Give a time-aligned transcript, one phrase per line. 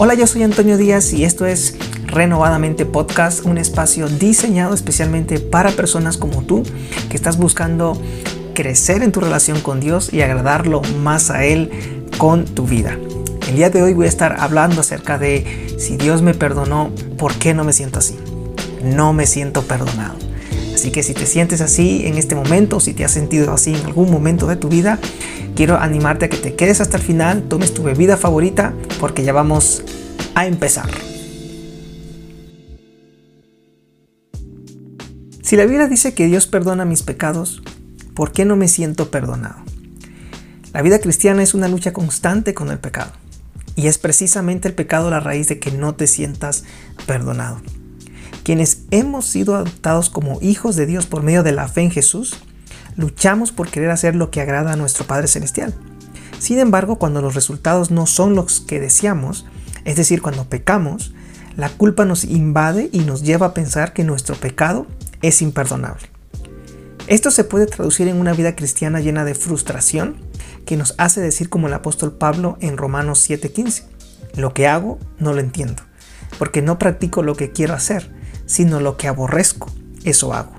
[0.00, 1.74] Hola, yo soy Antonio Díaz y esto es
[2.06, 6.62] Renovadamente Podcast, un espacio diseñado especialmente para personas como tú
[7.10, 8.00] que estás buscando
[8.54, 11.72] crecer en tu relación con Dios y agradarlo más a Él
[12.16, 12.96] con tu vida.
[13.48, 17.34] El día de hoy voy a estar hablando acerca de si Dios me perdonó, ¿por
[17.34, 18.16] qué no me siento así?
[18.84, 20.27] No me siento perdonado.
[20.78, 23.84] Así que si te sientes así en este momento, si te has sentido así en
[23.84, 25.00] algún momento de tu vida,
[25.56, 29.32] quiero animarte a que te quedes hasta el final, tomes tu bebida favorita, porque ya
[29.32, 29.82] vamos
[30.36, 30.88] a empezar.
[35.42, 37.60] Si la Biblia dice que Dios perdona mis pecados,
[38.14, 39.56] ¿por qué no me siento perdonado?
[40.72, 43.10] La vida cristiana es una lucha constante con el pecado.
[43.74, 46.62] Y es precisamente el pecado la raíz de que no te sientas
[47.04, 47.62] perdonado.
[48.48, 52.38] Quienes hemos sido adoptados como hijos de Dios por medio de la fe en Jesús,
[52.96, 55.74] luchamos por querer hacer lo que agrada a nuestro Padre Celestial.
[56.38, 59.44] Sin embargo, cuando los resultados no son los que deseamos,
[59.84, 61.12] es decir, cuando pecamos,
[61.58, 64.86] la culpa nos invade y nos lleva a pensar que nuestro pecado
[65.20, 66.08] es imperdonable.
[67.06, 70.16] Esto se puede traducir en una vida cristiana llena de frustración
[70.64, 73.84] que nos hace decir como el apóstol Pablo en Romanos 7:15,
[74.36, 75.82] lo que hago no lo entiendo,
[76.38, 78.16] porque no practico lo que quiero hacer,
[78.48, 79.70] sino lo que aborrezco,
[80.02, 80.52] eso hago.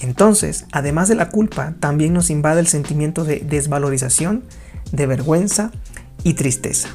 [0.00, 4.44] Entonces, además de la culpa, también nos invade el sentimiento de desvalorización,
[4.92, 5.72] de vergüenza
[6.22, 6.88] y tristeza.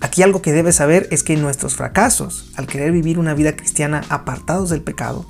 [0.00, 4.02] Aquí algo que debes saber es que nuestros fracasos, al querer vivir una vida cristiana
[4.10, 5.26] apartados del pecado,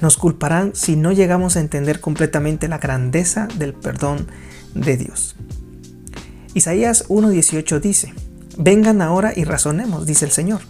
[0.00, 4.26] nos culparán si no llegamos a entender completamente la grandeza del perdón
[4.74, 5.36] de Dios.
[6.54, 8.12] Isaías 1.18 dice,
[8.56, 10.62] Vengan ahora y razonemos, dice el Señor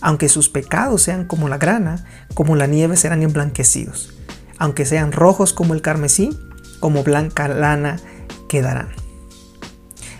[0.00, 2.04] aunque sus pecados sean como la grana,
[2.34, 4.14] como la nieve serán emblanquecidos.
[4.58, 6.36] Aunque sean rojos como el carmesí,
[6.80, 7.98] como blanca lana
[8.48, 8.88] quedarán.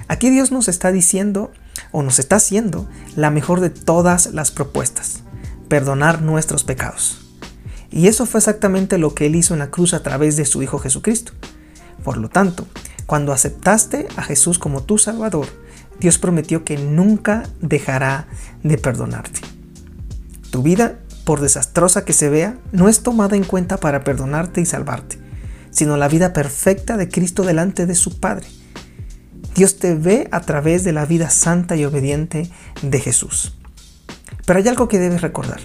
[0.08, 1.50] Aquí Dios nos está diciendo
[1.92, 5.20] o nos está haciendo la mejor de todas las propuestas,
[5.68, 7.18] perdonar nuestros pecados.
[7.90, 10.62] Y eso fue exactamente lo que Él hizo en la cruz a través de su
[10.62, 11.32] Hijo Jesucristo.
[12.04, 12.66] Por lo tanto,
[13.06, 15.46] cuando aceptaste a Jesús como tu Salvador,
[15.98, 18.28] Dios prometió que nunca dejará
[18.62, 19.47] de perdonarte.
[20.50, 24.66] Tu vida, por desastrosa que se vea, no es tomada en cuenta para perdonarte y
[24.66, 25.18] salvarte,
[25.70, 28.46] sino la vida perfecta de Cristo delante de su Padre.
[29.54, 32.50] Dios te ve a través de la vida santa y obediente
[32.82, 33.58] de Jesús.
[34.46, 35.60] Pero hay algo que debes recordar.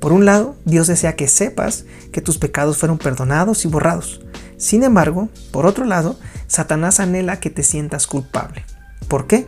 [0.00, 4.20] Por un lado, Dios desea que sepas que tus pecados fueron perdonados y borrados.
[4.56, 8.64] Sin embargo, por otro lado, Satanás anhela que te sientas culpable.
[9.08, 9.46] ¿Por qué?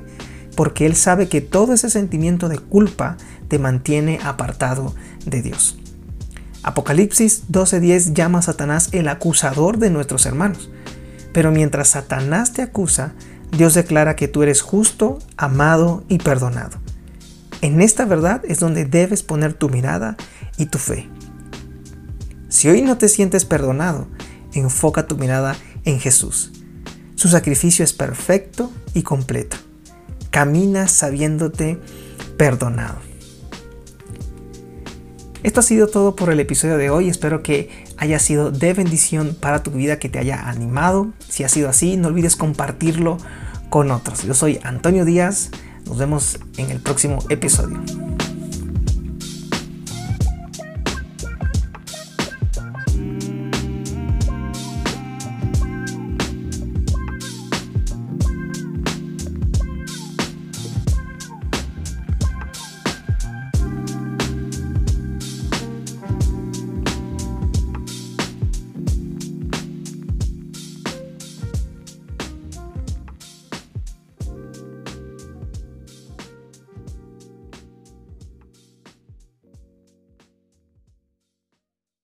[0.58, 4.92] Porque él sabe que todo ese sentimiento de culpa te mantiene apartado
[5.24, 5.78] de Dios.
[6.64, 10.68] Apocalipsis 12:10 llama a Satanás el acusador de nuestros hermanos.
[11.32, 13.12] Pero mientras Satanás te acusa,
[13.56, 16.78] Dios declara que tú eres justo, amado y perdonado.
[17.60, 20.16] En esta verdad es donde debes poner tu mirada
[20.56, 21.08] y tu fe.
[22.48, 24.08] Si hoy no te sientes perdonado,
[24.52, 25.54] enfoca tu mirada
[25.84, 26.50] en Jesús.
[27.14, 29.67] Su sacrificio es perfecto y completo.
[30.38, 31.80] Camina sabiéndote
[32.36, 33.00] perdonado.
[35.42, 37.08] Esto ha sido todo por el episodio de hoy.
[37.08, 41.08] Espero que haya sido de bendición para tu vida, que te haya animado.
[41.28, 43.18] Si ha sido así, no olvides compartirlo
[43.68, 44.22] con otros.
[44.22, 45.50] Yo soy Antonio Díaz.
[45.86, 47.82] Nos vemos en el próximo episodio.